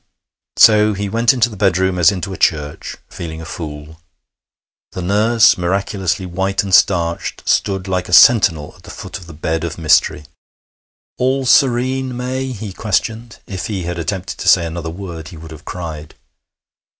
So 0.57 0.93
he 0.95 1.07
went 1.09 1.31
into 1.31 1.47
the 1.47 1.55
bedroom 1.55 1.99
as 1.99 2.11
into 2.11 2.33
a 2.33 2.37
church, 2.37 2.97
feeling 3.07 3.39
a 3.39 3.45
fool. 3.45 4.01
The 4.93 5.01
nurse, 5.03 5.59
miraculously 5.59 6.25
white 6.25 6.63
and 6.63 6.73
starched, 6.73 7.47
stood 7.47 7.87
like 7.87 8.09
a 8.09 8.13
sentinel 8.13 8.73
at 8.75 8.81
the 8.81 8.89
foot 8.89 9.19
of 9.19 9.27
the 9.27 9.33
bed 9.33 9.63
of 9.63 9.77
mystery. 9.77 10.25
'All 11.19 11.45
serene, 11.45 12.17
May?' 12.17 12.51
he 12.51 12.73
questioned. 12.73 13.37
If 13.45 13.67
he 13.67 13.83
had 13.83 13.99
attempted 13.99 14.39
to 14.39 14.47
say 14.49 14.65
another 14.65 14.89
word 14.89 15.27
he 15.27 15.37
would 15.37 15.51
have 15.51 15.65
cried. 15.65 16.15